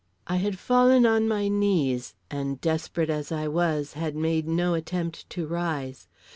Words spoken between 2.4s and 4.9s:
desperate as I was, had made no